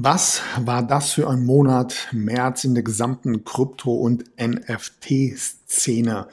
Was 0.00 0.42
war 0.60 0.86
das 0.86 1.10
für 1.10 1.28
ein 1.28 1.44
Monat 1.44 2.06
März 2.12 2.62
in 2.62 2.74
der 2.74 2.84
gesamten 2.84 3.42
Krypto- 3.42 3.96
und 3.96 4.26
NFT-Szene? 4.40 6.28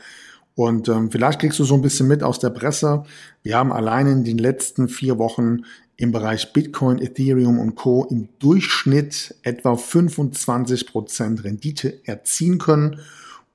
Und 0.54 0.88
ähm, 0.88 1.10
vielleicht 1.10 1.40
kriegst 1.40 1.58
du 1.58 1.64
so 1.64 1.74
ein 1.74 1.82
bisschen 1.82 2.08
mit 2.08 2.22
aus 2.22 2.38
der 2.38 2.52
Presse. 2.52 3.06
Wir 3.42 3.58
haben 3.58 3.74
allein 3.74 4.06
in 4.06 4.24
den 4.24 4.38
letzten 4.38 4.88
vier 4.88 5.18
Wochen 5.18 5.64
im 5.98 6.12
Bereich 6.12 6.54
Bitcoin, 6.54 7.00
Ethereum 7.00 7.58
und 7.58 7.74
Co. 7.74 8.06
im 8.08 8.30
Durchschnitt 8.38 9.34
etwa 9.42 9.76
25 9.76 10.86
Prozent 10.86 11.44
Rendite 11.44 12.06
erzielen 12.06 12.60
können. 12.60 13.00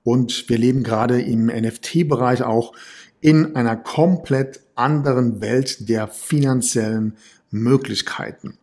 Und 0.02 0.48
wir 0.48 0.58
leben 0.58 0.82
gerade 0.82 1.22
im 1.22 1.46
NFT-Bereich 1.46 2.42
auch 2.42 2.72
in 3.20 3.54
einer 3.54 3.76
komplett 3.76 4.58
anderen 4.74 5.40
Welt 5.40 5.88
der 5.88 6.08
finanziellen 6.08 7.16
Möglichkeiten. 7.52 8.58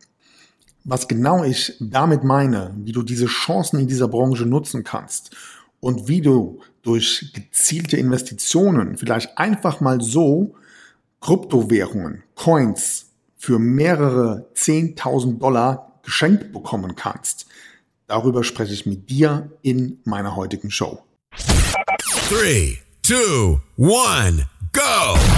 Was 0.90 1.06
genau 1.06 1.44
ich 1.44 1.74
damit 1.80 2.24
meine, 2.24 2.74
wie 2.78 2.92
du 2.92 3.02
diese 3.02 3.26
Chancen 3.26 3.78
in 3.78 3.88
dieser 3.88 4.08
Branche 4.08 4.46
nutzen 4.46 4.84
kannst 4.84 5.36
und 5.80 6.08
wie 6.08 6.22
du 6.22 6.60
durch 6.80 7.30
gezielte 7.34 7.98
Investitionen 7.98 8.96
vielleicht 8.96 9.36
einfach 9.36 9.82
mal 9.82 10.00
so 10.00 10.54
Kryptowährungen, 11.20 12.22
Coins 12.34 13.10
für 13.36 13.58
mehrere 13.58 14.48
10.000 14.56 15.38
Dollar 15.38 16.00
geschenkt 16.02 16.54
bekommen 16.54 16.96
kannst. 16.96 17.44
Darüber 18.06 18.42
spreche 18.42 18.72
ich 18.72 18.86
mit 18.86 19.10
dir 19.10 19.52
in 19.60 19.98
meiner 20.04 20.36
heutigen 20.36 20.70
Show. 20.70 21.02
3, 22.30 22.78
2, 23.02 23.60
1. 23.76 24.46
Go! 24.72 25.37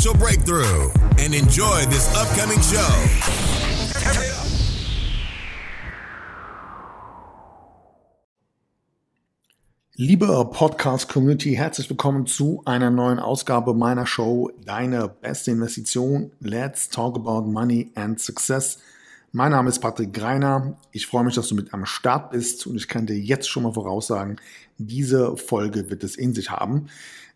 breakthrough 0.09 0.89
and 1.19 1.35
enjoy 1.35 1.85
this 1.85 2.09
upcoming 2.15 2.59
show. 2.61 2.89
Liebe 9.95 10.49
Podcast-Community, 10.51 11.53
herzlich 11.53 11.87
willkommen 11.87 12.25
zu 12.25 12.63
einer 12.65 12.89
neuen 12.89 13.19
Ausgabe 13.19 13.75
meiner 13.75 14.07
Show 14.07 14.49
Deine 14.65 15.07
beste 15.07 15.51
Investition. 15.51 16.31
Let's 16.39 16.89
talk 16.89 17.15
about 17.15 17.47
money 17.47 17.91
and 17.93 18.19
success. 18.19 18.79
Mein 19.33 19.51
Name 19.51 19.69
ist 19.69 19.79
Patrick 19.79 20.13
Greiner. 20.13 20.77
Ich 20.91 21.07
freue 21.07 21.23
mich, 21.23 21.35
dass 21.35 21.47
du 21.47 21.55
mit 21.55 21.73
am 21.73 21.85
Start 21.85 22.31
bist 22.31 22.67
und 22.67 22.75
ich 22.75 22.89
kann 22.89 23.05
dir 23.05 23.17
jetzt 23.17 23.47
schon 23.49 23.63
mal 23.63 23.71
voraussagen, 23.71 24.35
diese 24.77 25.37
Folge 25.37 25.89
wird 25.89 26.03
es 26.03 26.17
in 26.17 26.33
sich 26.33 26.51
haben. 26.51 26.87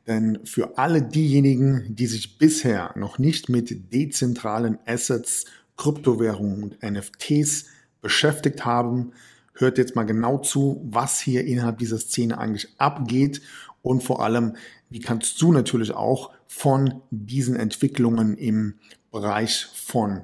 Denn 0.06 0.40
für 0.44 0.78
alle 0.78 1.02
diejenigen, 1.02 1.96
die 1.96 2.08
sich 2.08 2.38
bisher 2.38 2.92
noch 2.98 3.18
nicht 3.18 3.48
mit 3.48 3.94
dezentralen 3.94 4.78
Assets, 4.86 5.46
Kryptowährungen 5.78 6.64
und 6.64 6.84
NFTs 6.84 7.68
beschäftigt 8.02 8.66
haben, 8.66 9.14
hört 9.54 9.78
jetzt 9.78 9.96
mal 9.96 10.04
genau 10.04 10.40
zu, 10.40 10.82
was 10.84 11.22
hier 11.22 11.46
innerhalb 11.46 11.78
dieser 11.78 11.98
Szene 11.98 12.38
eigentlich 12.38 12.68
abgeht 12.78 13.42
und 13.82 14.04
vor 14.04 14.22
allem, 14.22 14.58
wie 14.90 15.00
kannst 15.00 15.42
du 15.42 15.54
natürlich 15.54 15.94
auch 15.94 16.32
von 16.46 17.02
diesen 17.10 17.56
Entwicklungen 17.56 18.36
im 18.38 18.74
Bereich 19.14 19.68
von 19.74 20.24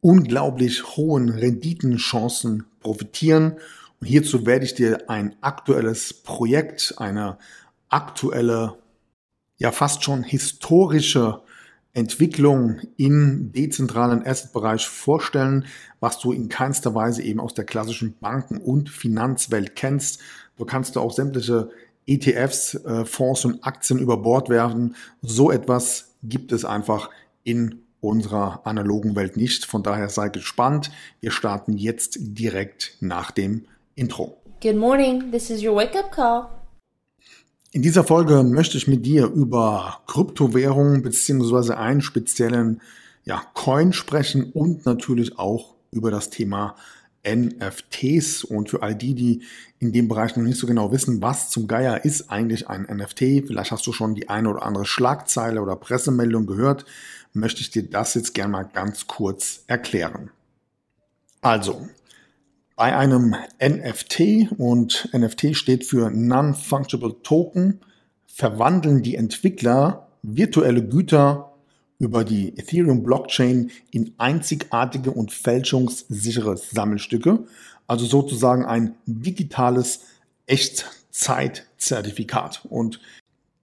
unglaublich 0.00 0.96
hohen 0.96 1.28
Renditenchancen 1.28 2.66
profitieren. 2.80 3.56
Und 4.00 4.06
hierzu 4.06 4.46
werde 4.46 4.64
ich 4.64 4.74
dir 4.74 5.10
ein 5.10 5.36
aktuelles 5.40 6.14
Projekt, 6.14 6.94
eine 6.98 7.38
aktuelle, 7.88 8.78
ja 9.58 9.72
fast 9.72 10.02
schon 10.04 10.22
historische 10.22 11.42
Entwicklung 11.92 12.80
im 12.96 13.52
dezentralen 13.52 14.24
Asset-Bereich 14.24 14.86
vorstellen, 14.86 15.66
was 15.98 16.18
du 16.20 16.32
in 16.32 16.48
keinster 16.48 16.94
Weise 16.94 17.22
eben 17.22 17.40
aus 17.40 17.52
der 17.52 17.64
klassischen 17.64 18.16
Banken- 18.18 18.58
und 18.58 18.88
Finanzwelt 18.88 19.74
kennst. 19.74 20.20
Du 20.56 20.64
kannst 20.64 20.94
du 20.94 21.00
auch 21.00 21.12
sämtliche 21.12 21.70
ETFs, 22.06 22.74
äh, 22.74 23.04
Fonds 23.04 23.44
und 23.44 23.64
Aktien 23.64 23.98
über 23.98 24.16
Bord 24.18 24.48
werfen. 24.48 24.94
So 25.20 25.50
etwas 25.50 26.14
gibt 26.22 26.52
es 26.52 26.64
einfach 26.64 27.10
in 27.42 27.82
unserer 28.00 28.66
analogen 28.66 29.16
Welt 29.16 29.36
nicht. 29.36 29.66
Von 29.66 29.82
daher 29.82 30.08
sei 30.08 30.28
gespannt. 30.28 30.90
Wir 31.20 31.30
starten 31.30 31.76
jetzt 31.76 32.18
direkt 32.20 32.96
nach 33.00 33.30
dem 33.30 33.66
Intro. 33.94 34.36
Good 34.62 34.76
morning, 34.76 35.30
this 35.30 35.50
is 35.50 35.62
your 35.62 35.74
wake-up 35.76 36.12
call. 36.12 36.48
In 37.72 37.82
dieser 37.82 38.02
Folge 38.02 38.42
möchte 38.42 38.76
ich 38.76 38.88
mit 38.88 39.06
dir 39.06 39.26
über 39.26 40.00
Kryptowährungen 40.06 41.02
beziehungsweise 41.02 41.78
einen 41.78 42.00
speziellen 42.00 42.80
ja, 43.24 43.42
Coin 43.54 43.92
sprechen 43.92 44.50
und 44.52 44.86
natürlich 44.86 45.38
auch 45.38 45.76
über 45.92 46.10
das 46.10 46.30
Thema 46.30 46.74
NFTs. 47.26 48.44
Und 48.44 48.70
für 48.70 48.82
all 48.82 48.94
die, 48.94 49.14
die 49.14 49.42
in 49.78 49.92
dem 49.92 50.08
Bereich 50.08 50.36
noch 50.36 50.44
nicht 50.44 50.58
so 50.58 50.66
genau 50.66 50.92
wissen, 50.92 51.22
was 51.22 51.50
zum 51.50 51.66
Geier 51.66 52.04
ist 52.04 52.30
eigentlich 52.30 52.68
ein 52.68 52.82
NFT, 52.82 53.46
vielleicht 53.46 53.70
hast 53.70 53.86
du 53.86 53.92
schon 53.92 54.14
die 54.14 54.28
eine 54.28 54.50
oder 54.50 54.62
andere 54.62 54.84
Schlagzeile 54.84 55.62
oder 55.62 55.76
Pressemeldung 55.76 56.46
gehört, 56.46 56.84
möchte 57.32 57.60
ich 57.60 57.70
dir 57.70 57.88
das 57.88 58.14
jetzt 58.14 58.34
gerne 58.34 58.52
mal 58.52 58.62
ganz 58.64 59.06
kurz 59.06 59.64
erklären. 59.66 60.30
Also, 61.40 61.88
bei 62.76 62.96
einem 62.96 63.36
NFT 63.62 64.52
und 64.58 65.10
NFT 65.12 65.54
steht 65.54 65.84
für 65.84 66.10
Non-Fungible 66.10 67.22
Token, 67.22 67.80
verwandeln 68.26 69.02
die 69.02 69.16
Entwickler 69.16 70.08
virtuelle 70.22 70.86
Güter 70.86 71.49
über 72.00 72.24
die 72.24 72.58
Ethereum 72.58 73.04
Blockchain 73.04 73.70
in 73.92 74.12
einzigartige 74.18 75.12
und 75.12 75.30
fälschungssichere 75.30 76.56
Sammelstücke, 76.56 77.44
also 77.86 78.04
sozusagen 78.06 78.64
ein 78.64 78.96
digitales 79.06 80.00
Echtzeitzertifikat. 80.46 82.66
Und 82.68 83.00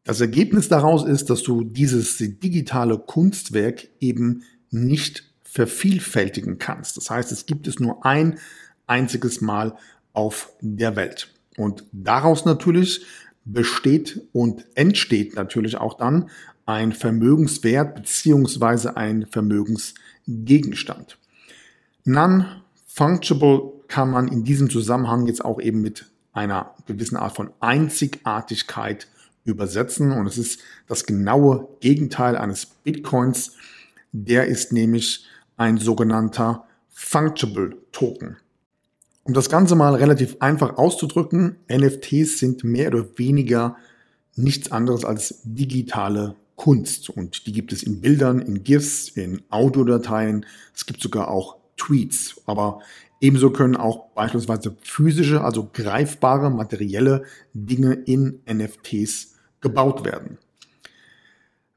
das 0.03 0.21
Ergebnis 0.21 0.69
daraus 0.69 1.03
ist, 1.03 1.29
dass 1.29 1.43
du 1.43 1.65
dieses 1.65 2.15
digitale 2.17 2.97
Kunstwerk 2.99 3.89
eben 3.99 4.43
nicht 4.69 5.25
vervielfältigen 5.43 6.59
kannst. 6.59 6.95
Das 6.95 7.09
heißt, 7.09 7.31
es 7.31 7.47
gibt 7.47 7.67
es 7.67 7.79
nur 7.79 8.05
ein 8.05 8.37
einziges 8.85 9.41
Mal 9.41 9.75
auf 10.13 10.53
der 10.61 10.95
Welt. 10.95 11.29
Und 11.57 11.85
daraus 11.91 12.45
natürlich 12.45 13.03
besteht 13.45 14.21
und 14.31 14.67
entsteht 14.75 15.35
natürlich 15.35 15.77
auch 15.77 15.97
dann 15.97 16.29
ein 16.67 16.91
Vermögenswert 16.91 17.95
beziehungsweise 17.95 18.97
ein 18.97 19.25
Vermögensgegenstand. 19.25 21.17
Non-fungible 22.03 23.71
kann 23.87 24.11
man 24.11 24.27
in 24.27 24.43
diesem 24.43 24.69
Zusammenhang 24.69 25.25
jetzt 25.27 25.43
auch 25.43 25.59
eben 25.61 25.81
mit 25.81 26.05
einer 26.33 26.75
gewissen 26.85 27.17
Art 27.17 27.35
von 27.35 27.51
Einzigartigkeit 27.61 29.07
übersetzen. 29.45 30.11
Und 30.11 30.27
es 30.27 30.37
ist 30.37 30.59
das 30.87 31.05
genaue 31.05 31.67
Gegenteil 31.79 32.35
eines 32.35 32.65
Bitcoins. 32.65 33.53
Der 34.11 34.45
ist 34.45 34.73
nämlich 34.73 35.25
ein 35.55 35.77
sogenannter 35.77 36.65
Fungible 36.89 37.77
Token. 37.93 38.37
Um 39.23 39.33
das 39.33 39.49
Ganze 39.49 39.75
mal 39.75 39.95
relativ 39.95 40.37
einfach 40.39 40.77
auszudrücken, 40.77 41.57
NFTs 41.71 42.39
sind 42.39 42.63
mehr 42.63 42.89
oder 42.89 43.17
weniger 43.17 43.77
nichts 44.35 44.71
anderes 44.71 45.05
als 45.05 45.41
digitale 45.43 46.35
Kunst. 46.57 47.09
Und 47.09 47.47
die 47.47 47.53
gibt 47.53 47.71
es 47.71 47.83
in 47.83 48.01
Bildern, 48.01 48.39
in 48.39 48.63
GIFs, 48.63 49.07
in 49.09 49.41
Audiodateien. 49.49 50.45
Es 50.75 50.85
gibt 50.85 51.01
sogar 51.01 51.29
auch 51.29 51.55
Tweets. 51.77 52.41
Aber 52.45 52.81
ebenso 53.21 53.51
können 53.51 53.77
auch 53.77 54.09
beispielsweise 54.09 54.75
physische, 54.81 55.41
also 55.41 55.69
greifbare, 55.71 56.49
materielle 56.51 57.23
Dinge 57.53 57.93
in 57.93 58.41
NFTs 58.51 59.35
gebaut 59.61 60.03
werden. 60.03 60.39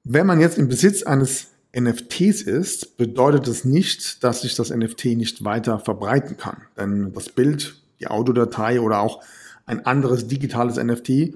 Wenn 0.02 0.26
man 0.26 0.40
jetzt 0.40 0.58
im 0.58 0.68
Besitz 0.68 1.02
eines 1.02 1.48
NFTs 1.78 2.42
ist, 2.42 2.96
bedeutet 2.96 3.46
es 3.48 3.64
nicht, 3.64 4.24
dass 4.24 4.42
sich 4.42 4.54
das 4.54 4.70
NFT 4.70 5.04
nicht 5.16 5.44
weiter 5.44 5.78
verbreiten 5.78 6.36
kann. 6.36 6.62
Denn 6.76 7.12
das 7.12 7.28
Bild, 7.28 7.80
die 8.00 8.08
Audiodatei 8.08 8.80
oder 8.80 9.00
auch 9.00 9.22
ein 9.66 9.84
anderes 9.86 10.26
digitales 10.26 10.82
NFT 10.82 11.34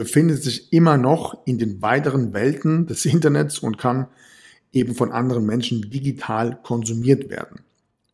befindet 0.00 0.42
sich 0.42 0.72
immer 0.72 0.96
noch 0.96 1.46
in 1.46 1.58
den 1.58 1.82
weiteren 1.82 2.32
Welten 2.32 2.86
des 2.86 3.04
Internets 3.04 3.58
und 3.58 3.76
kann 3.76 4.06
eben 4.72 4.94
von 4.94 5.12
anderen 5.12 5.44
Menschen 5.44 5.90
digital 5.90 6.58
konsumiert 6.62 7.28
werden. 7.28 7.60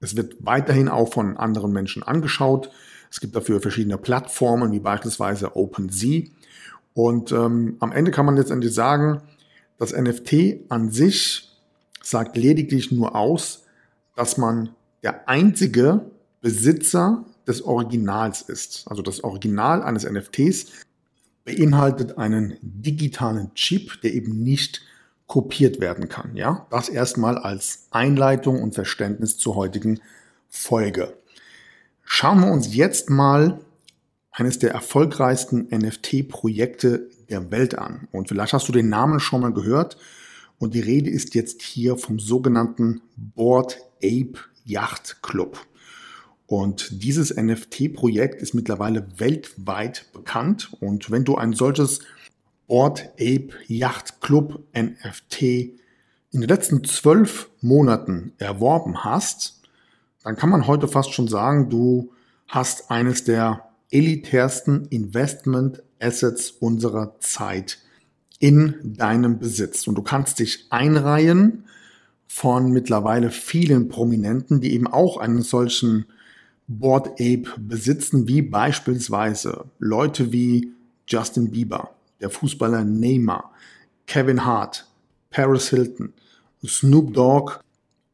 Es 0.00 0.17
wird 0.17 0.35
weiterhin 0.41 0.88
auch 0.88 1.12
von 1.12 1.37
anderen 1.37 1.71
Menschen 1.71 2.03
angeschaut. 2.03 2.73
Es 3.09 3.21
gibt 3.21 3.37
dafür 3.37 3.61
verschiedene 3.61 3.99
Plattformen, 3.99 4.73
wie 4.73 4.81
beispielsweise 4.81 5.55
OpenSea. 5.55 6.25
Und 6.93 7.31
ähm, 7.31 7.77
am 7.79 7.93
Ende 7.93 8.11
kann 8.11 8.27
man 8.27 8.37
letztendlich 8.37 8.75
sagen, 8.75 9.23
das 9.79 9.93
NFT 9.93 10.69
an 10.69 10.91
sich 10.91 11.53
sagt 12.03 12.37
lediglich 12.37 12.91
nur 12.91 13.15
aus, 13.15 13.62
dass 14.17 14.38
man 14.38 14.71
der 15.05 15.29
einzige 15.29 16.00
Besitzer 16.41 17.25
des 17.47 17.62
Originals 17.62 18.43
ist. 18.43 18.88
Also 18.88 19.03
das 19.03 19.23
Original 19.23 19.85
eines 19.85 20.03
NFTs 20.03 20.73
beinhaltet 21.46 22.19
einen 22.19 22.58
digitalen 22.60 23.54
Chip, 23.54 24.02
der 24.02 24.12
eben 24.12 24.43
nicht 24.43 24.82
kopiert 25.26 25.81
werden 25.81 26.08
kann. 26.08 26.37
Ja, 26.37 26.66
das 26.70 26.90
erstmal 26.90 27.38
als 27.38 27.87
Einleitung 27.90 28.62
und 28.62 28.75
Verständnis 28.75 29.38
zur 29.38 29.54
heutigen 29.54 30.00
Folge. 30.50 31.16
Schauen 32.04 32.40
wir 32.40 32.52
uns 32.52 32.75
jetzt 32.75 33.10
mal 33.10 33.60
eines 34.31 34.58
der 34.58 34.72
erfolgreichsten 34.72 35.69
NFT-Projekte 35.70 37.08
der 37.31 37.50
Welt 37.50 37.78
an. 37.78 38.08
Und 38.12 38.28
vielleicht 38.28 38.52
hast 38.52 38.69
du 38.69 38.72
den 38.72 38.88
Namen 38.88 39.19
schon 39.20 39.40
mal 39.40 39.52
gehört. 39.52 39.96
Und 40.58 40.75
die 40.75 40.81
Rede 40.81 41.10
ist 41.10 41.34
jetzt 41.34 41.62
hier 41.62 41.96
vom 41.96 42.19
sogenannten 42.19 43.02
Board 43.16 43.78
Ape 43.99 44.34
Yacht 44.64 45.22
Club. 45.22 45.58
Und 46.46 47.02
dieses 47.02 47.34
NFT-Projekt 47.34 48.40
ist 48.40 48.54
mittlerweile 48.54 49.06
weltweit 49.19 50.06
bekannt. 50.12 50.72
Und 50.81 51.10
wenn 51.10 51.25
du 51.25 51.37
ein 51.37 51.52
solches 51.52 52.00
Board 52.69 53.10
Ape 53.14 53.50
Yacht 53.66 54.20
Club 54.20 54.62
NFT 54.76 55.43
in 55.43 56.40
den 56.40 56.48
letzten 56.48 56.84
zwölf 56.84 57.50
Monaten 57.60 58.32
erworben 58.38 59.04
hast, 59.04 59.60
dann 60.22 60.37
kann 60.37 60.50
man 60.50 60.66
heute 60.66 60.88
fast 60.88 61.12
schon 61.12 61.28
sagen, 61.28 61.70
du 61.70 62.12
hast 62.49 62.90
eines 62.90 63.25
der 63.25 63.69
elitärsten 63.90 64.87
Investment 64.87 65.82
Assets 66.00 66.50
unserer 66.50 67.19
Zeit 67.20 67.78
in 68.38 68.75
deinem 68.82 69.38
Besitz. 69.38 69.87
Und 69.87 69.96
du 69.96 70.02
kannst 70.02 70.38
dich 70.38 70.66
einreihen 70.70 71.64
von 72.26 72.70
mittlerweile 72.70 73.31
vielen 73.31 73.88
Prominenten, 73.88 74.60
die 74.60 74.75
eben 74.75 74.87
auch 74.87 75.16
einen 75.16 75.42
solchen 75.42 76.06
Board 76.68 77.12
Ape 77.12 77.46
besitzen, 77.58 78.26
wie 78.28 78.42
beispielsweise 78.42 79.66
Leute 79.78 80.32
wie 80.32 80.72
Justin 81.06 81.50
Bieber, 81.50 81.90
der 82.20 82.30
Fußballer 82.30 82.84
Neymar, 82.84 83.52
Kevin 84.06 84.44
Hart, 84.44 84.86
Paris 85.30 85.70
Hilton, 85.70 86.12
Snoop 86.64 87.14
Dogg, 87.14 87.60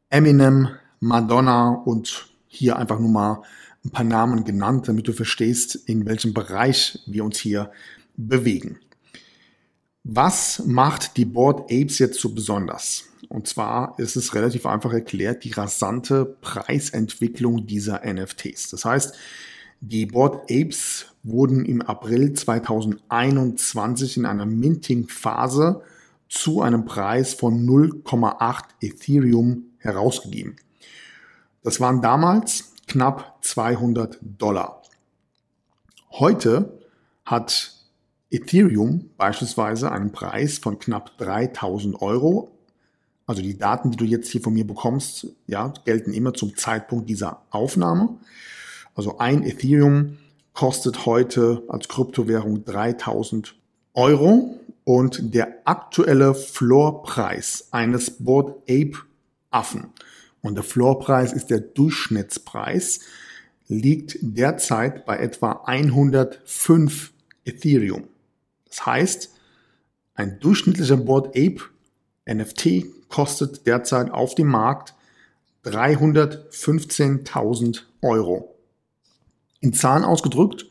Eminem, 0.09 0.69
Madonna 0.99 1.69
und 1.85 2.27
hier 2.47 2.77
einfach 2.77 2.99
nur 2.99 3.09
mal 3.09 3.41
ein 3.83 3.89
paar 3.89 4.05
Namen 4.05 4.43
genannt, 4.43 4.87
damit 4.87 5.07
du 5.07 5.13
verstehst, 5.13 5.75
in 5.75 6.05
welchem 6.05 6.33
Bereich 6.33 6.99
wir 7.05 7.25
uns 7.25 7.39
hier 7.39 7.71
bewegen. 8.15 8.79
Was 10.03 10.63
macht 10.65 11.17
die 11.17 11.25
Board 11.25 11.71
Apes 11.71 11.99
jetzt 11.99 12.19
so 12.19 12.29
besonders? 12.29 13.05
Und 13.33 13.47
zwar 13.47 13.97
ist 13.97 14.15
es 14.15 14.35
relativ 14.35 14.67
einfach 14.67 14.93
erklärt, 14.93 15.43
die 15.43 15.53
rasante 15.53 16.23
Preisentwicklung 16.23 17.65
dieser 17.65 18.01
NFTs. 18.05 18.69
Das 18.69 18.85
heißt, 18.85 19.15
die 19.81 20.05
Board 20.05 20.51
Apes 20.51 21.07
wurden 21.23 21.65
im 21.65 21.81
April 21.81 22.33
2021 22.33 24.17
in 24.17 24.27
einer 24.27 24.45
Minting-Phase 24.45 25.81
zu 26.29 26.61
einem 26.61 26.85
Preis 26.85 27.33
von 27.33 27.65
0,8 27.65 28.65
Ethereum 28.81 29.63
herausgegeben. 29.79 30.57
Das 31.63 31.79
waren 31.79 32.03
damals 32.03 32.73
knapp 32.85 33.39
200 33.41 34.19
Dollar. 34.21 34.83
Heute 36.11 36.77
hat 37.25 37.73
Ethereum 38.29 39.09
beispielsweise 39.17 39.91
einen 39.91 40.11
Preis 40.11 40.59
von 40.59 40.77
knapp 40.77 41.17
3000 41.17 41.99
Euro. 41.99 42.52
Also 43.25 43.41
die 43.41 43.57
Daten, 43.57 43.91
die 43.91 43.97
du 43.97 44.05
jetzt 44.05 44.29
hier 44.29 44.41
von 44.41 44.53
mir 44.53 44.67
bekommst, 44.67 45.27
ja, 45.47 45.73
gelten 45.85 46.13
immer 46.13 46.33
zum 46.33 46.55
Zeitpunkt 46.57 47.09
dieser 47.09 47.41
Aufnahme. 47.51 48.17
Also 48.95 49.17
ein 49.17 49.43
Ethereum 49.43 50.17
kostet 50.53 51.05
heute 51.05 51.63
als 51.67 51.87
Kryptowährung 51.87 52.65
3000 52.65 53.55
Euro 53.93 54.59
und 54.83 55.33
der 55.33 55.61
aktuelle 55.65 56.35
Floorpreis 56.35 57.69
eines 57.71 58.11
Board 58.11 58.57
Ape 58.69 58.97
Affen 59.49 59.93
und 60.43 60.55
der 60.55 60.63
Floorpreis 60.63 61.33
ist 61.33 61.49
der 61.49 61.61
Durchschnittspreis, 61.61 62.99
liegt 63.67 64.17
derzeit 64.21 65.05
bei 65.05 65.17
etwa 65.17 65.63
105 65.65 67.13
Ethereum. 67.45 68.03
Das 68.67 68.85
heißt, 68.85 69.29
ein 70.15 70.39
durchschnittlicher 70.39 70.97
Board 70.97 71.29
Ape 71.29 71.61
NFT 72.29 72.85
kostet 73.13 73.65
derzeit 73.67 74.09
auf 74.09 74.33
dem 74.33 74.47
Markt 74.47 74.95
315.000 75.65 77.83
Euro. 78.01 78.55
In 79.59 79.71
Zahlen 79.71 80.03
ausgedrückt, 80.03 80.65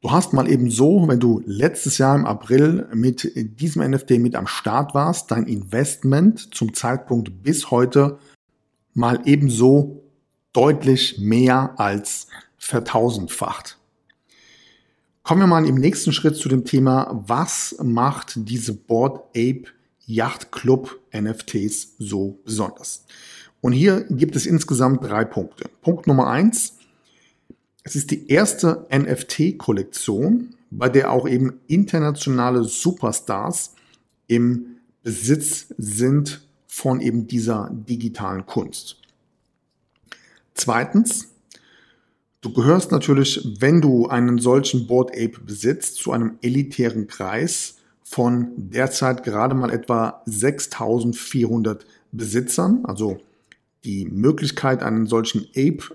du 0.00 0.10
hast 0.10 0.32
mal 0.32 0.50
eben 0.50 0.70
so, 0.70 1.06
wenn 1.06 1.20
du 1.20 1.42
letztes 1.44 1.98
Jahr 1.98 2.16
im 2.16 2.24
April 2.24 2.88
mit 2.94 3.30
diesem 3.60 3.90
NFT 3.90 4.12
mit 4.12 4.36
am 4.36 4.46
Start 4.46 4.94
warst, 4.94 5.30
dein 5.30 5.44
Investment 5.44 6.54
zum 6.54 6.72
Zeitpunkt 6.72 7.42
bis 7.42 7.70
heute 7.70 8.18
mal 8.94 9.20
ebenso 9.26 10.02
deutlich 10.54 11.18
mehr 11.18 11.78
als 11.78 12.28
vertausendfacht. 12.56 13.76
Kommen 15.24 15.42
wir 15.42 15.46
mal 15.46 15.66
im 15.66 15.74
nächsten 15.74 16.14
Schritt 16.14 16.36
zu 16.36 16.48
dem 16.48 16.64
Thema, 16.64 17.22
was 17.26 17.76
macht 17.82 18.48
diese 18.48 18.72
Board 18.72 19.26
Ape 19.36 19.66
Yacht 20.06 20.52
Club 20.52 21.00
NFTs 21.12 21.96
so 21.98 22.40
besonders? 22.44 23.04
Und 23.60 23.72
hier 23.72 24.04
gibt 24.08 24.36
es 24.36 24.46
insgesamt 24.46 25.04
drei 25.04 25.24
Punkte. 25.24 25.68
Punkt 25.82 26.06
Nummer 26.06 26.28
eins. 26.28 26.78
Es 27.82 27.96
ist 27.96 28.10
die 28.10 28.28
erste 28.28 28.86
NFT-Kollektion, 28.92 30.54
bei 30.70 30.88
der 30.88 31.10
auch 31.10 31.28
eben 31.28 31.60
internationale 31.66 32.64
Superstars 32.64 33.74
im 34.26 34.76
Besitz 35.02 35.74
sind 35.78 36.46
von 36.66 37.00
eben 37.00 37.26
dieser 37.26 37.70
digitalen 37.72 38.46
Kunst. 38.46 38.98
Zweitens, 40.54 41.28
du 42.42 42.52
gehörst 42.52 42.92
natürlich, 42.92 43.56
wenn 43.58 43.80
du 43.80 44.06
einen 44.06 44.38
solchen 44.38 44.86
Board 44.86 45.10
Ape 45.12 45.40
besitzt, 45.44 45.96
zu 45.96 46.12
einem 46.12 46.38
elitären 46.42 47.06
Kreis 47.06 47.76
von 48.10 48.50
derzeit 48.56 49.22
gerade 49.22 49.54
mal 49.54 49.70
etwa 49.70 50.20
6400 50.26 51.86
Besitzern. 52.10 52.84
Also 52.84 53.20
die 53.84 54.04
Möglichkeit, 54.04 54.82
einen 54.82 55.06
solchen 55.06 55.46
Ape 55.50 55.94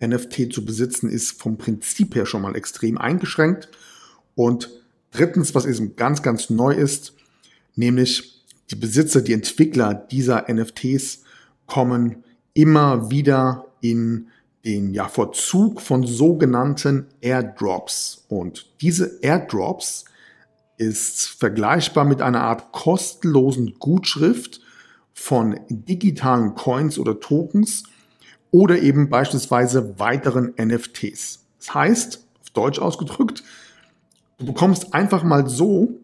NFT 0.00 0.52
zu 0.52 0.64
besitzen, 0.64 1.10
ist 1.10 1.42
vom 1.42 1.58
Prinzip 1.58 2.14
her 2.14 2.26
schon 2.26 2.42
mal 2.42 2.54
extrem 2.54 2.96
eingeschränkt. 2.96 3.70
Und 4.36 4.70
drittens, 5.10 5.52
was 5.56 5.66
eben 5.66 5.96
ganz, 5.96 6.22
ganz 6.22 6.48
neu 6.48 6.74
ist, 6.74 7.14
nämlich 7.74 8.40
die 8.70 8.76
Besitzer, 8.76 9.20
die 9.20 9.32
Entwickler 9.32 9.94
dieser 9.94 10.46
NFTs 10.48 11.24
kommen 11.66 12.22
immer 12.54 13.10
wieder 13.10 13.66
in 13.80 14.28
den 14.64 14.94
ja, 14.94 15.08
Vorzug 15.08 15.80
von 15.80 16.06
sogenannten 16.06 17.06
Airdrops. 17.20 18.26
Und 18.28 18.66
diese 18.80 19.18
Airdrops 19.22 20.04
ist 20.78 21.28
vergleichbar 21.28 22.04
mit 22.04 22.22
einer 22.22 22.42
Art 22.42 22.72
kostenlosen 22.72 23.74
Gutschrift 23.78 24.60
von 25.12 25.58
digitalen 25.68 26.54
Coins 26.54 26.98
oder 26.98 27.20
Tokens 27.20 27.84
oder 28.50 28.78
eben 28.78 29.10
beispielsweise 29.10 29.98
weiteren 29.98 30.54
NFTs. 30.56 31.44
Das 31.58 31.74
heißt, 31.74 32.24
auf 32.40 32.50
Deutsch 32.50 32.78
ausgedrückt, 32.78 33.42
du 34.38 34.46
bekommst 34.46 34.94
einfach 34.94 35.24
mal 35.24 35.48
so 35.48 36.00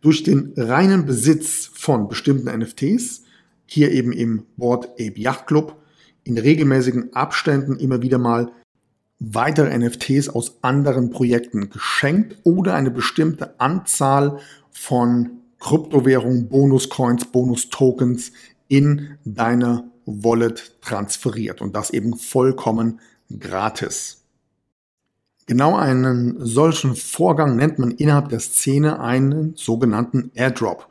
durch 0.00 0.24
den 0.24 0.52
reinen 0.56 1.06
Besitz 1.06 1.70
von 1.72 2.08
bestimmten 2.08 2.48
NFTs, 2.56 3.22
hier 3.66 3.92
eben 3.92 4.12
im 4.12 4.44
Board 4.56 4.86
Ape 4.94 5.18
Yacht 5.20 5.46
Club, 5.46 5.76
in 6.24 6.36
regelmäßigen 6.38 7.14
Abständen 7.14 7.78
immer 7.78 8.02
wieder 8.02 8.18
mal 8.18 8.50
weitere 9.20 9.76
NFTs 9.76 10.28
aus 10.28 10.58
anderen 10.62 11.10
Projekten 11.10 11.70
geschenkt 11.70 12.36
oder 12.44 12.74
eine 12.74 12.90
bestimmte 12.90 13.58
Anzahl 13.58 14.38
von 14.70 15.30
Kryptowährungen, 15.58 16.48
Bonuscoins, 16.48 17.26
Bonus-Tokens 17.26 18.32
in 18.68 19.18
deine 19.24 19.90
Wallet 20.06 20.80
transferiert 20.82 21.60
und 21.60 21.74
das 21.74 21.90
eben 21.90 22.16
vollkommen 22.16 23.00
gratis. 23.38 24.24
Genau 25.46 25.76
einen 25.76 26.44
solchen 26.44 26.94
Vorgang 26.94 27.56
nennt 27.56 27.78
man 27.78 27.90
innerhalb 27.92 28.28
der 28.28 28.40
Szene 28.40 29.00
einen 29.00 29.54
sogenannten 29.56 30.30
Airdrop. 30.34 30.88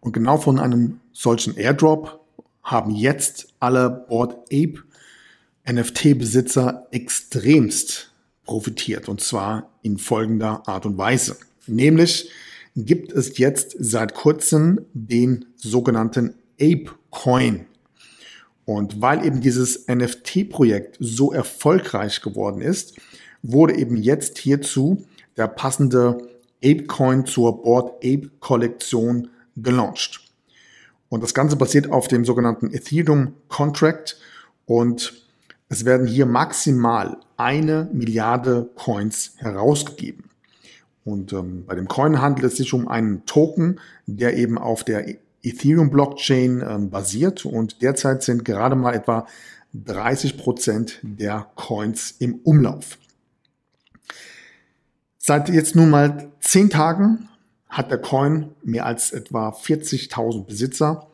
Und 0.00 0.12
genau 0.12 0.36
von 0.36 0.58
einem 0.58 1.00
solchen 1.12 1.56
Airdrop 1.56 2.20
haben 2.62 2.90
jetzt 2.90 3.54
alle 3.58 3.88
Board 3.90 4.34
Ape 4.52 4.82
NFT-Besitzer 5.70 6.86
extremst 6.90 8.12
profitiert 8.44 9.08
und 9.08 9.20
zwar 9.20 9.70
in 9.82 9.98
folgender 9.98 10.66
Art 10.66 10.86
und 10.86 10.96
Weise. 10.96 11.36
Nämlich 11.66 12.30
gibt 12.76 13.12
es 13.12 13.38
jetzt 13.38 13.74
seit 13.78 14.14
kurzem 14.14 14.86
den 14.92 15.46
sogenannten 15.56 16.34
Ape 16.60 16.90
Coin. 17.10 17.66
Und 18.64 19.00
weil 19.00 19.24
eben 19.24 19.40
dieses 19.40 19.86
NFT-Projekt 19.88 20.96
so 21.00 21.32
erfolgreich 21.32 22.20
geworden 22.20 22.60
ist, 22.60 22.96
wurde 23.42 23.76
eben 23.76 23.96
jetzt 23.96 24.38
hierzu 24.38 25.06
der 25.36 25.48
passende 25.48 26.18
Ape 26.62 26.84
Coin 26.84 27.26
zur 27.26 27.62
Board 27.62 27.96
Ape 28.04 28.30
Kollektion 28.40 29.28
gelauncht. 29.56 30.20
Und 31.08 31.22
das 31.22 31.34
Ganze 31.34 31.56
basiert 31.56 31.90
auf 31.90 32.08
dem 32.08 32.24
sogenannten 32.24 32.72
Ethereum 32.72 33.34
Contract 33.48 34.18
und 34.64 35.25
es 35.68 35.84
werden 35.84 36.06
hier 36.06 36.26
maximal 36.26 37.18
eine 37.36 37.88
Milliarde 37.92 38.70
Coins 38.76 39.34
herausgegeben. 39.36 40.30
Und 41.04 41.32
ähm, 41.32 41.64
bei 41.66 41.74
dem 41.74 41.88
Coin 41.88 42.20
handelt 42.20 42.52
es 42.52 42.56
sich 42.56 42.72
um 42.72 42.88
einen 42.88 43.26
Token, 43.26 43.80
der 44.06 44.36
eben 44.36 44.58
auf 44.58 44.84
der 44.84 45.06
Ethereum 45.42 45.90
Blockchain 45.90 46.64
ähm, 46.68 46.90
basiert 46.90 47.44
und 47.44 47.82
derzeit 47.82 48.22
sind 48.22 48.44
gerade 48.44 48.74
mal 48.74 48.94
etwa 48.94 49.26
30 49.72 50.38
Prozent 50.38 50.98
der 51.02 51.46
Coins 51.54 52.14
im 52.18 52.36
Umlauf. 52.42 52.98
Seit 55.18 55.48
jetzt 55.48 55.76
nun 55.76 55.90
mal 55.90 56.32
zehn 56.40 56.70
Tagen 56.70 57.28
hat 57.68 57.90
der 57.90 57.98
Coin 57.98 58.50
mehr 58.62 58.86
als 58.86 59.12
etwa 59.12 59.50
40.000 59.50 60.44
Besitzer, 60.44 61.08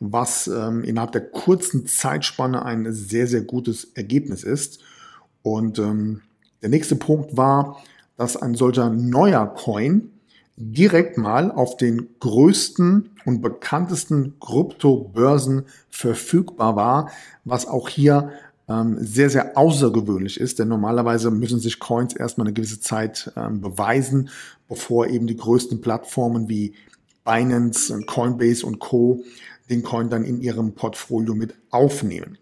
was 0.00 0.46
ähm, 0.48 0.84
innerhalb 0.84 1.12
der 1.12 1.28
kurzen 1.30 1.86
Zeitspanne 1.86 2.64
ein 2.64 2.92
sehr, 2.92 3.26
sehr 3.26 3.42
gutes 3.42 3.92
Ergebnis 3.94 4.42
ist. 4.42 4.80
Und 5.42 5.78
ähm, 5.78 6.20
der 6.62 6.70
nächste 6.70 6.96
Punkt 6.96 7.36
war, 7.36 7.82
dass 8.16 8.36
ein 8.36 8.54
solcher 8.54 8.90
neuer 8.90 9.46
Coin 9.46 10.10
direkt 10.56 11.18
mal 11.18 11.50
auf 11.50 11.76
den 11.76 12.08
größten 12.20 13.10
und 13.24 13.42
bekanntesten 13.42 14.38
Kryptobörsen 14.40 15.64
verfügbar 15.90 16.76
war, 16.76 17.10
was 17.44 17.66
auch 17.66 17.88
hier 17.88 18.30
ähm, 18.68 18.96
sehr, 19.00 19.30
sehr 19.30 19.58
außergewöhnlich 19.58 20.40
ist, 20.40 20.58
denn 20.58 20.68
normalerweise 20.68 21.30
müssen 21.30 21.60
sich 21.60 21.78
Coins 21.80 22.14
erstmal 22.14 22.46
eine 22.46 22.54
gewisse 22.54 22.80
Zeit 22.80 23.32
ähm, 23.36 23.60
beweisen, 23.60 24.30
bevor 24.68 25.06
eben 25.08 25.26
die 25.26 25.36
größten 25.36 25.80
Plattformen 25.80 26.48
wie 26.48 26.74
Binance, 27.24 28.00
Coinbase 28.06 28.64
und 28.64 28.78
Co. 28.78 29.22
den 29.70 29.82
Coin 29.82 30.10
dann 30.10 30.24
in 30.24 30.40
ihrem 30.40 30.74
Portfolio 30.74 31.34
mit 31.34 31.54
aufnehmen. 31.70 32.38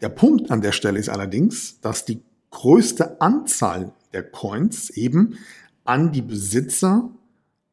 Der 0.00 0.08
Punkt 0.08 0.50
an 0.50 0.60
der 0.60 0.72
Stelle 0.72 0.98
ist 0.98 1.08
allerdings, 1.08 1.80
dass 1.80 2.04
die 2.04 2.22
größte 2.50 3.20
Anzahl 3.20 3.92
der 4.12 4.22
Coins 4.22 4.90
eben 4.90 5.38
an 5.84 6.12
die 6.12 6.22
Besitzer 6.22 7.10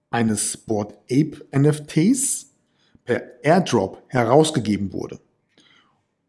eines 0.10 0.58
Board 0.58 0.94
Ape 1.12 1.46
NFTs 1.55 2.48
per 3.03 3.44
Airdrop 3.44 4.01
herausgegeben 4.08 4.91
wurde. 4.91 5.20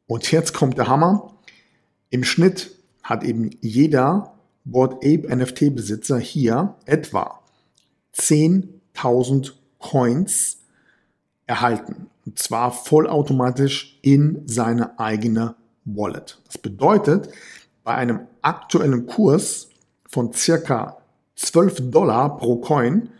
Und 0.06 0.30
jetzt 0.30 0.52
kommt 0.52 0.78
der 0.78 0.88
Hammer. 0.88 1.38
Im 2.10 2.24
Schnitt 2.24 2.76
hat 3.02 3.24
eben 3.24 3.50
jeder 3.60 4.34
Board 4.64 4.94
Ape 4.96 5.34
NFT 5.34 5.74
Besitzer 5.74 6.18
hier 6.18 6.76
etwa 6.84 7.40
10.000 8.14 9.52
Coins 9.78 10.58
erhalten. 11.46 12.08
Und 12.24 12.38
zwar 12.38 12.72
vollautomatisch 12.72 13.98
in 14.02 14.42
seine 14.46 14.98
eigene 14.98 15.54
Wallet. 15.84 16.38
Das 16.46 16.58
bedeutet, 16.58 17.28
bei 17.84 17.94
einem 17.94 18.20
aktuellen 18.42 19.06
Kurs 19.06 19.68
von 20.08 20.32
circa 20.32 20.98
12 21.36 21.90
Dollar 21.90 22.36
pro 22.36 22.56
Coin 22.56 23.10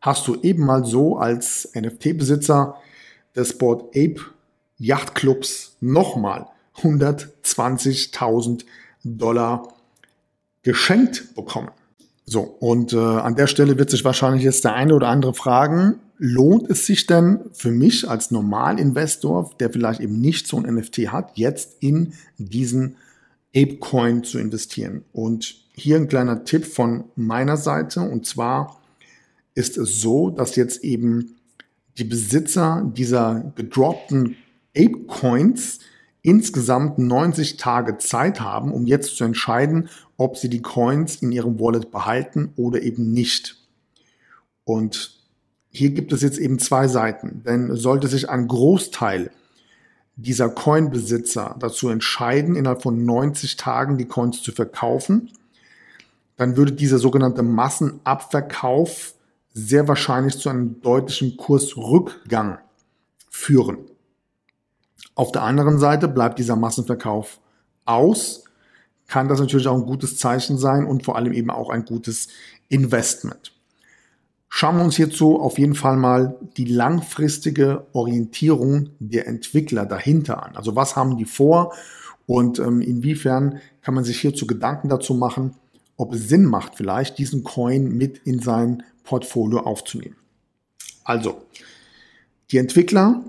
hast 0.00 0.26
du 0.28 0.36
eben 0.42 0.64
mal 0.64 0.84
so 0.84 1.16
als 1.16 1.70
NFT-Besitzer 1.74 2.76
des 3.34 3.56
Board 3.56 3.96
Ape 3.96 4.20
Yachtclubs 4.78 5.76
nochmal 5.80 6.46
120.000 6.78 8.64
Dollar 9.04 9.68
geschenkt 10.62 11.34
bekommen. 11.34 11.70
So, 12.24 12.40
und 12.42 12.92
äh, 12.92 12.96
an 12.96 13.34
der 13.34 13.46
Stelle 13.46 13.78
wird 13.78 13.90
sich 13.90 14.04
wahrscheinlich 14.04 14.42
jetzt 14.42 14.64
der 14.64 14.74
eine 14.74 14.94
oder 14.94 15.08
andere 15.08 15.34
fragen, 15.34 16.00
lohnt 16.22 16.68
es 16.68 16.84
sich 16.84 17.06
denn 17.06 17.40
für 17.52 17.70
mich 17.70 18.08
als 18.08 18.30
Normalinvestor, 18.30 19.52
der 19.58 19.70
vielleicht 19.70 20.00
eben 20.00 20.20
nicht 20.20 20.46
so 20.46 20.58
ein 20.58 20.74
NFT 20.74 21.08
hat, 21.08 21.32
jetzt 21.36 21.78
in 21.80 22.12
diesen 22.36 22.96
Apecoin 23.56 24.22
zu 24.22 24.38
investieren? 24.38 25.02
Und 25.12 25.64
hier 25.72 25.96
ein 25.96 26.08
kleiner 26.08 26.44
Tipp 26.44 26.66
von 26.66 27.04
meiner 27.16 27.56
Seite, 27.56 28.02
und 28.02 28.26
zwar 28.26 28.82
ist 29.54 29.78
es 29.78 30.02
so, 30.02 30.28
dass 30.28 30.56
jetzt 30.56 30.84
eben 30.84 31.36
die 31.96 32.04
Besitzer 32.04 32.86
dieser 32.94 33.52
gedroppten 33.56 34.36
Ape 34.76 35.06
Coins 35.06 35.78
insgesamt 36.20 36.98
90 36.98 37.56
Tage 37.56 37.96
Zeit 37.96 38.40
haben, 38.40 38.72
um 38.72 38.86
jetzt 38.86 39.16
zu 39.16 39.24
entscheiden, 39.24 39.88
ob 40.18 40.36
sie 40.36 40.50
die 40.50 40.60
Coins 40.60 41.16
in 41.16 41.32
ihrem 41.32 41.58
Wallet 41.58 41.90
behalten 41.90 42.52
oder 42.56 42.82
eben 42.82 43.10
nicht. 43.10 43.56
Und 44.64 45.19
hier 45.70 45.90
gibt 45.90 46.12
es 46.12 46.22
jetzt 46.22 46.38
eben 46.38 46.58
zwei 46.58 46.88
Seiten, 46.88 47.42
denn 47.44 47.74
sollte 47.76 48.08
sich 48.08 48.28
ein 48.28 48.48
Großteil 48.48 49.30
dieser 50.16 50.48
Coin-Besitzer 50.50 51.56
dazu 51.58 51.88
entscheiden, 51.88 52.56
innerhalb 52.56 52.82
von 52.82 53.04
90 53.04 53.56
Tagen 53.56 53.96
die 53.96 54.06
Coins 54.06 54.42
zu 54.42 54.52
verkaufen, 54.52 55.30
dann 56.36 56.56
würde 56.56 56.72
dieser 56.72 56.98
sogenannte 56.98 57.42
Massenabverkauf 57.42 59.14
sehr 59.54 59.88
wahrscheinlich 59.88 60.38
zu 60.38 60.48
einem 60.48 60.80
deutlichen 60.82 61.36
Kursrückgang 61.36 62.58
führen. 63.30 63.78
Auf 65.14 65.32
der 65.32 65.42
anderen 65.42 65.78
Seite 65.78 66.08
bleibt 66.08 66.38
dieser 66.38 66.56
Massenverkauf 66.56 67.40
aus, 67.84 68.44
kann 69.06 69.28
das 69.28 69.40
natürlich 69.40 69.66
auch 69.66 69.76
ein 69.76 69.86
gutes 69.86 70.18
Zeichen 70.18 70.56
sein 70.56 70.86
und 70.86 71.04
vor 71.04 71.16
allem 71.16 71.32
eben 71.32 71.50
auch 71.50 71.70
ein 71.70 71.84
gutes 71.84 72.28
Investment. 72.68 73.52
Schauen 74.52 74.78
wir 74.78 74.84
uns 74.84 74.96
hierzu 74.96 75.40
auf 75.40 75.58
jeden 75.58 75.76
Fall 75.76 75.96
mal 75.96 76.36
die 76.56 76.64
langfristige 76.64 77.86
Orientierung 77.92 78.90
der 78.98 79.28
Entwickler 79.28 79.86
dahinter 79.86 80.42
an. 80.44 80.56
Also 80.56 80.74
was 80.74 80.96
haben 80.96 81.16
die 81.16 81.24
vor 81.24 81.72
und 82.26 82.58
ähm, 82.58 82.80
inwiefern 82.80 83.60
kann 83.80 83.94
man 83.94 84.04
sich 84.04 84.20
hierzu 84.20 84.48
Gedanken 84.48 84.88
dazu 84.88 85.14
machen, 85.14 85.54
ob 85.96 86.14
es 86.14 86.28
Sinn 86.28 86.44
macht, 86.44 86.74
vielleicht 86.74 87.18
diesen 87.18 87.44
Coin 87.44 87.96
mit 87.96 88.18
in 88.24 88.40
sein 88.40 88.82
Portfolio 89.04 89.60
aufzunehmen. 89.60 90.16
Also, 91.04 91.42
die 92.50 92.58
Entwickler 92.58 93.22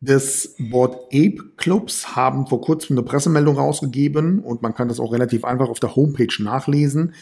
des 0.00 0.54
Board 0.58 1.06
Ape 1.12 1.38
Clubs 1.56 2.16
haben 2.16 2.46
vor 2.46 2.60
kurzem 2.60 2.96
eine 2.96 3.04
Pressemeldung 3.06 3.56
rausgegeben 3.56 4.40
und 4.40 4.62
man 4.62 4.74
kann 4.74 4.88
das 4.88 5.00
auch 5.00 5.12
relativ 5.12 5.44
einfach 5.44 5.68
auf 5.68 5.80
der 5.80 5.96
Homepage 5.96 6.42
nachlesen, 6.42 7.14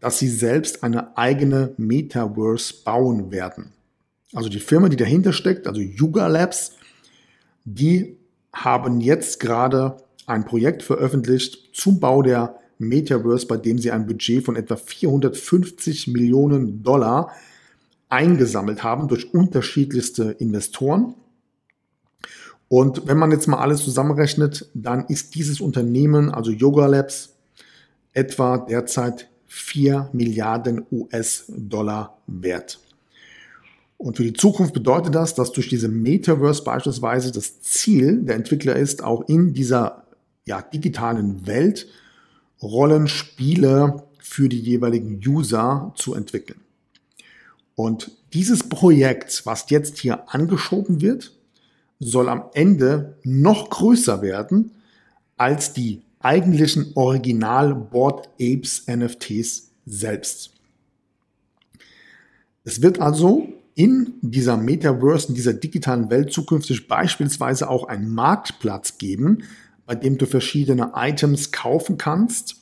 dass 0.00 0.18
sie 0.18 0.28
selbst 0.28 0.84
eine 0.84 1.16
eigene 1.16 1.74
Metaverse 1.76 2.74
bauen 2.84 3.30
werden. 3.30 3.72
Also 4.32 4.48
die 4.48 4.60
Firma, 4.60 4.88
die 4.88 4.96
dahinter 4.96 5.32
steckt, 5.32 5.66
also 5.66 5.80
Yuga 5.80 6.26
Labs, 6.26 6.72
die 7.64 8.16
haben 8.52 9.00
jetzt 9.00 9.40
gerade 9.40 9.96
ein 10.26 10.44
Projekt 10.44 10.82
veröffentlicht 10.82 11.70
zum 11.72 12.00
Bau 12.00 12.22
der 12.22 12.58
Metaverse, 12.78 13.46
bei 13.46 13.56
dem 13.56 13.78
sie 13.78 13.90
ein 13.90 14.06
Budget 14.06 14.44
von 14.44 14.56
etwa 14.56 14.76
450 14.76 16.08
Millionen 16.08 16.82
Dollar 16.82 17.32
eingesammelt 18.08 18.82
haben 18.82 19.08
durch 19.08 19.34
unterschiedlichste 19.34 20.36
Investoren. 20.38 21.14
Und 22.68 23.06
wenn 23.06 23.16
man 23.16 23.30
jetzt 23.30 23.48
mal 23.48 23.58
alles 23.58 23.82
zusammenrechnet, 23.82 24.68
dann 24.74 25.06
ist 25.06 25.34
dieses 25.34 25.60
Unternehmen, 25.60 26.30
also 26.30 26.50
Yoga 26.50 26.86
Labs, 26.86 27.34
etwa 28.12 28.58
derzeit 28.58 29.28
4 29.48 30.10
Milliarden 30.12 30.86
US-Dollar 30.90 32.18
wert. 32.26 32.78
Und 33.96 34.16
für 34.16 34.22
die 34.22 34.32
Zukunft 34.32 34.74
bedeutet 34.74 35.14
das, 35.14 35.34
dass 35.34 35.50
durch 35.50 35.68
diese 35.68 35.88
Metaverse 35.88 36.62
beispielsweise 36.62 37.32
das 37.32 37.60
Ziel 37.60 38.22
der 38.22 38.36
Entwickler 38.36 38.76
ist, 38.76 39.02
auch 39.02 39.28
in 39.28 39.54
dieser 39.54 40.04
ja, 40.46 40.62
digitalen 40.62 41.46
Welt 41.46 41.88
Rollenspiele 42.62 44.04
für 44.20 44.48
die 44.48 44.60
jeweiligen 44.60 45.20
User 45.26 45.92
zu 45.96 46.14
entwickeln. 46.14 46.60
Und 47.74 48.12
dieses 48.32 48.68
Projekt, 48.68 49.46
was 49.46 49.70
jetzt 49.70 49.98
hier 49.98 50.32
angeschoben 50.32 51.00
wird, 51.00 51.32
soll 51.98 52.28
am 52.28 52.44
Ende 52.54 53.16
noch 53.24 53.70
größer 53.70 54.22
werden 54.22 54.72
als 55.36 55.72
die 55.72 56.02
eigentlichen 56.20 56.92
Original 56.94 57.74
Board 57.74 58.28
Apes 58.40 58.86
NFTs 58.88 59.70
selbst. 59.86 60.50
Es 62.64 62.82
wird 62.82 63.00
also 63.00 63.48
in 63.74 64.14
dieser 64.20 64.56
Metaverse, 64.56 65.28
in 65.28 65.34
dieser 65.34 65.54
digitalen 65.54 66.10
Welt 66.10 66.32
zukünftig 66.32 66.88
beispielsweise 66.88 67.70
auch 67.70 67.84
einen 67.88 68.12
Marktplatz 68.12 68.98
geben, 68.98 69.44
bei 69.86 69.94
dem 69.94 70.18
du 70.18 70.26
verschiedene 70.26 70.92
Items 70.94 71.52
kaufen 71.52 71.96
kannst. 71.96 72.56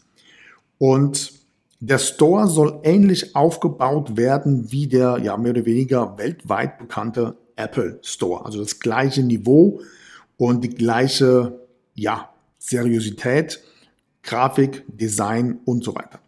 Und 0.78 1.32
der 1.80 1.98
Store 1.98 2.48
soll 2.48 2.80
ähnlich 2.82 3.34
aufgebaut 3.34 4.16
werden 4.16 4.70
wie 4.70 4.86
der 4.86 5.18
ja 5.22 5.36
mehr 5.36 5.52
oder 5.52 5.64
weniger 5.64 6.16
weltweit 6.18 6.78
bekannte 6.78 7.36
Apple 7.56 7.98
Store. 8.02 8.44
Also 8.44 8.60
das 8.60 8.78
gleiche 8.78 9.22
Niveau 9.22 9.80
und 10.36 10.62
die 10.62 10.70
gleiche 10.70 11.60
ja, 11.94 12.28
Seriosität, 12.68 13.62
Grafik, 14.22 14.84
Design 14.88 15.60
und 15.64 15.84
so 15.84 15.94
weiter. 15.94 16.18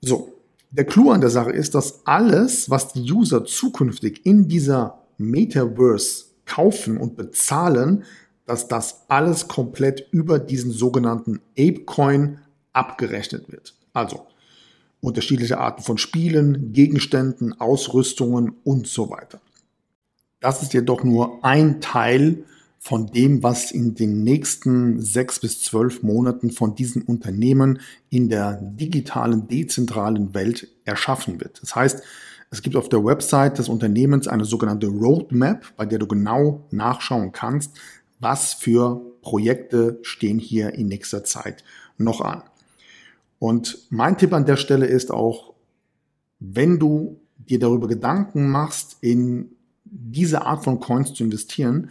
So, 0.00 0.34
der 0.70 0.84
Clou 0.84 1.10
an 1.10 1.20
der 1.20 1.30
Sache 1.30 1.50
ist, 1.50 1.74
dass 1.74 2.06
alles, 2.06 2.70
was 2.70 2.92
die 2.92 3.10
User 3.10 3.44
zukünftig 3.44 4.24
in 4.24 4.48
dieser 4.48 5.00
Metaverse 5.18 6.26
kaufen 6.44 6.96
und 6.96 7.16
bezahlen, 7.16 8.04
dass 8.46 8.68
das 8.68 9.04
alles 9.08 9.48
komplett 9.48 10.06
über 10.12 10.38
diesen 10.38 10.70
sogenannten 10.70 11.40
Apecoin 11.58 12.38
abgerechnet 12.72 13.50
wird. 13.50 13.74
Also 13.92 14.26
unterschiedliche 15.00 15.58
Arten 15.58 15.82
von 15.82 15.98
Spielen, 15.98 16.72
Gegenständen, 16.72 17.58
Ausrüstungen 17.60 18.52
und 18.64 18.86
so 18.86 19.10
weiter. 19.10 19.40
Das 20.40 20.62
ist 20.62 20.74
jedoch 20.74 21.02
nur 21.04 21.44
ein 21.44 21.80
Teil 21.80 22.44
von 22.84 23.06
dem, 23.06 23.42
was 23.42 23.70
in 23.70 23.94
den 23.94 24.24
nächsten 24.24 25.00
sechs 25.00 25.40
bis 25.40 25.62
zwölf 25.62 26.02
Monaten 26.02 26.50
von 26.50 26.74
diesen 26.74 27.00
Unternehmen 27.00 27.80
in 28.10 28.28
der 28.28 28.60
digitalen, 28.60 29.48
dezentralen 29.48 30.34
Welt 30.34 30.68
erschaffen 30.84 31.40
wird. 31.40 31.62
Das 31.62 31.74
heißt, 31.74 32.02
es 32.50 32.60
gibt 32.60 32.76
auf 32.76 32.90
der 32.90 33.02
Website 33.02 33.56
des 33.56 33.70
Unternehmens 33.70 34.28
eine 34.28 34.44
sogenannte 34.44 34.88
Roadmap, 34.88 35.64
bei 35.78 35.86
der 35.86 35.98
du 35.98 36.06
genau 36.06 36.66
nachschauen 36.72 37.32
kannst, 37.32 37.74
was 38.20 38.52
für 38.52 39.00
Projekte 39.22 39.98
stehen 40.02 40.38
hier 40.38 40.74
in 40.74 40.88
nächster 40.88 41.24
Zeit 41.24 41.64
noch 41.96 42.20
an. 42.20 42.42
Und 43.38 43.78
mein 43.88 44.18
Tipp 44.18 44.34
an 44.34 44.44
der 44.44 44.58
Stelle 44.58 44.84
ist 44.84 45.10
auch, 45.10 45.54
wenn 46.38 46.78
du 46.78 47.18
dir 47.38 47.58
darüber 47.58 47.88
Gedanken 47.88 48.50
machst, 48.50 48.98
in 49.00 49.52
diese 49.84 50.44
Art 50.44 50.64
von 50.64 50.80
Coins 50.80 51.14
zu 51.14 51.24
investieren, 51.24 51.90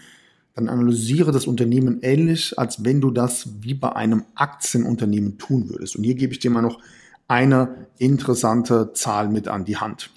dann 0.53 0.69
analysiere 0.69 1.31
das 1.31 1.48
Unternehmen 1.48 2.00
ähnlich, 2.01 2.57
als 2.60 2.83
wenn 2.83 3.01
du 3.01 3.12
das 3.12 3.50
wie 3.62 3.74
bei 3.74 3.95
einem 3.95 4.24
Aktienunternehmen 4.36 5.38
tun 5.38 5.69
würdest. 5.69 5.95
Und 5.95 6.03
hier 6.03 6.15
gebe 6.15 6.33
ich 6.33 6.39
dir 6.39 6.51
mal 6.51 6.62
noch 6.62 6.79
eine 7.27 7.88
interessante 7.98 8.93
Zahl 8.93 9.29
mit 9.29 9.48
an 9.48 9.65
die 9.65 9.77
Hand. 9.77 10.12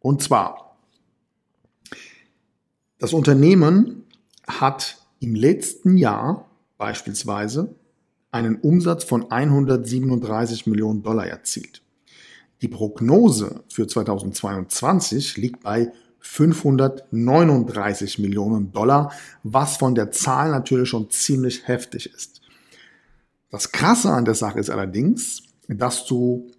Und 0.00 0.22
zwar, 0.22 0.76
das 2.98 3.12
Unternehmen 3.12 4.04
hat 4.46 4.98
im 5.18 5.34
letzten 5.34 5.96
Jahr 5.96 6.48
beispielsweise 6.78 7.74
einen 8.30 8.56
Umsatz 8.56 9.04
von 9.04 9.30
137 9.30 10.66
Millionen 10.66 11.02
Dollar 11.02 11.26
erzielt. 11.26 11.82
Die 12.60 12.68
Prognose 12.68 13.64
für 13.68 13.86
2022 13.86 15.36
liegt 15.36 15.62
bei 15.62 15.92
539 16.22 18.18
Millionen 18.20 18.72
Dollar, 18.72 19.12
was 19.42 19.76
von 19.76 19.94
der 19.94 20.10
Zahl 20.12 20.50
natürlich 20.50 20.88
schon 20.88 21.10
ziemlich 21.10 21.68
heftig 21.68 22.12
ist. 22.14 22.40
Das 23.50 23.72
Krasse 23.72 24.10
an 24.10 24.24
der 24.24 24.34
Sache 24.34 24.58
ist 24.58 24.70
allerdings, 24.70 25.42
dass 25.68 26.06
du 26.06 26.50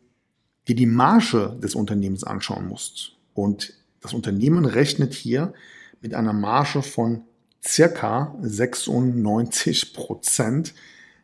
dir 0.67 0.75
die 0.75 0.85
Marge 0.85 1.57
des 1.61 1.75
Unternehmens 1.75 2.23
anschauen 2.23 2.67
musst. 2.67 3.13
Und 3.33 3.73
das 4.01 4.13
Unternehmen 4.13 4.65
rechnet 4.65 5.13
hier 5.13 5.53
mit 6.01 6.13
einer 6.13 6.33
Marge 6.33 6.83
von 6.83 7.21
circa 7.65 8.35
96 8.41 9.93
Prozent. 9.93 10.73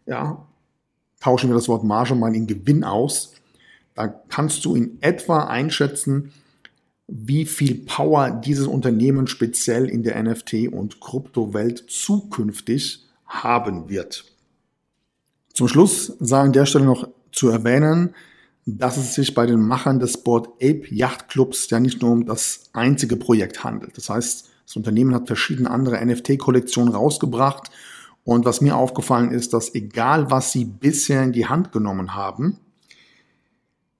Ja, 0.05 0.47
tauschen 1.19 1.49
wir 1.49 1.55
das 1.55 1.67
Wort 1.67 1.83
Marge 1.83 2.15
mal 2.15 2.35
in 2.35 2.47
Gewinn 2.47 2.83
aus. 2.83 3.33
Da 3.95 4.07
kannst 4.07 4.63
du 4.65 4.75
in 4.75 4.97
etwa 5.01 5.43
einschätzen, 5.43 6.31
wie 7.09 7.45
viel 7.45 7.75
Power 7.85 8.29
dieses 8.29 8.67
Unternehmen 8.67 9.27
speziell 9.27 9.89
in 9.89 10.03
der 10.03 10.21
NFT- 10.23 10.69
und 10.69 11.01
Kryptowelt 11.01 11.85
zukünftig 11.89 13.05
haben 13.25 13.89
wird. 13.89 14.25
Zum 15.53 15.67
Schluss 15.67 16.13
sei 16.19 16.39
an 16.39 16.53
der 16.53 16.65
Stelle 16.65 16.85
noch 16.85 17.09
zu 17.31 17.49
erwähnen, 17.49 18.13
dass 18.65 18.97
es 18.97 19.15
sich 19.15 19.33
bei 19.33 19.45
den 19.45 19.59
Machern 19.61 19.99
des 19.99 20.17
Board 20.23 20.47
Ape 20.61 20.83
Yacht 20.89 21.29
Clubs 21.29 21.69
ja 21.69 21.79
nicht 21.79 22.01
nur 22.01 22.11
um 22.11 22.25
das 22.25 22.69
einzige 22.73 23.15
Projekt 23.15 23.63
handelt. 23.63 23.97
Das 23.97 24.09
heißt, 24.09 24.49
das 24.65 24.75
Unternehmen 24.75 25.15
hat 25.15 25.27
verschiedene 25.27 25.71
andere 25.71 26.05
NFT-Kollektionen 26.05 26.93
rausgebracht 26.93 27.71
und 28.23 28.45
was 28.45 28.61
mir 28.61 28.75
aufgefallen 28.75 29.31
ist, 29.31 29.53
dass 29.53 29.73
egal 29.73 30.29
was 30.29 30.51
sie 30.51 30.65
bisher 30.65 31.23
in 31.23 31.31
die 31.31 31.47
Hand 31.47 31.71
genommen 31.71 32.13
haben, 32.13 32.59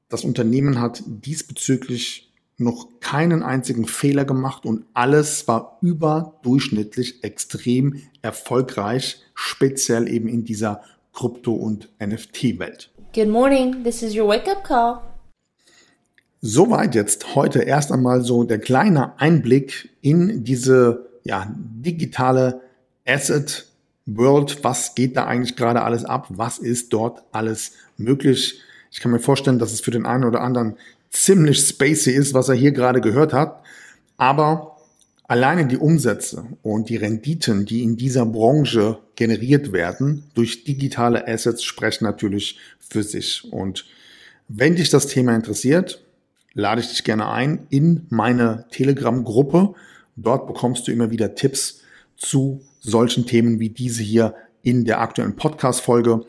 das 0.10 0.24
Unternehmen 0.24 0.80
hat 0.80 1.04
diesbezüglich 1.06 2.29
noch 2.60 2.88
keinen 3.00 3.42
einzigen 3.44 3.86
Fehler 3.86 4.26
gemacht 4.26 4.66
und 4.66 4.86
alles 4.94 5.48
war 5.48 5.78
überdurchschnittlich 5.82 7.24
extrem 7.24 8.02
erfolgreich, 8.22 9.22
speziell 9.34 10.08
eben 10.08 10.28
in 10.28 10.46
dieser 10.46 10.82
Krypto- 11.14 11.54
und 11.54 11.90
NFT-Welt. 12.00 12.92
Good 13.14 13.30
morning, 13.30 13.84
this 13.84 14.04
is 14.04 14.16
your 14.16 14.28
wake-up 14.28 14.64
call. 14.64 15.00
Soweit 16.42 16.96
jetzt 16.96 17.36
heute 17.36 17.64
erst 17.64 17.92
einmal 17.92 18.22
so 18.22 18.44
der 18.44 18.60
kleine 18.60 19.20
Einblick 19.20 19.90
in 20.02 20.44
diese 20.44 21.10
ja, 21.24 21.52
digitale 21.56 22.62
Asset 23.06 23.66
World. 24.06 24.64
Was 24.64 24.96
geht 24.96 25.18
da 25.18 25.26
eigentlich 25.26 25.56
gerade 25.58 25.82
alles 25.82 26.06
ab? 26.06 26.28
Was 26.30 26.58
ist 26.58 26.94
dort 26.94 27.24
alles 27.32 27.74
möglich? 27.98 28.62
Ich 28.92 29.00
kann 29.02 29.12
mir 29.12 29.20
vorstellen, 29.20 29.60
dass 29.60 29.74
es 29.74 29.82
für 29.82 29.92
den 29.92 30.06
einen 30.06 30.24
oder 30.24 30.42
anderen 30.42 30.78
ziemlich 31.10 31.60
spacey 31.60 32.14
ist, 32.14 32.34
was 32.34 32.50
er 32.50 32.56
hier 32.56 32.72
gerade 32.72 33.02
gehört 33.02 33.34
hat. 33.34 33.64
Aber 34.18 34.78
alleine 35.28 35.68
die 35.68 35.78
Umsätze 35.78 36.46
und 36.62 36.90
die 36.90 36.98
Renditen, 36.98 37.66
die 37.66 37.84
in 37.84 37.98
dieser 37.98 38.26
Branche 38.26 39.00
generiert 39.16 39.72
werden 39.72 40.24
durch 40.34 40.64
digitale 40.64 41.28
Assets, 41.28 41.64
sprechen 41.64 42.04
natürlich 42.04 42.60
für 42.80 43.04
sich. 43.04 43.48
Und 43.52 43.86
wenn 44.48 44.76
dich 44.76 44.90
das 44.90 45.08
Thema 45.08 45.36
interessiert, 45.36 46.04
lade 46.54 46.82
ich 46.82 46.90
dich 46.90 47.04
gerne 47.04 47.30
ein 47.30 47.68
in 47.70 48.08
meine 48.10 48.66
Telegram-Gruppe. 48.72 49.74
Dort 50.16 50.48
bekommst 50.48 50.88
du 50.88 50.92
immer 50.92 51.12
wieder 51.12 51.36
Tipps 51.36 51.82
zu 52.18 52.62
solchen 52.80 53.26
Themen 53.26 53.60
wie 53.60 53.70
diese 53.70 54.04
hier 54.04 54.36
in 54.64 54.86
der 54.86 55.00
aktuellen 55.00 55.36
Podcast-Folge. 55.36 56.26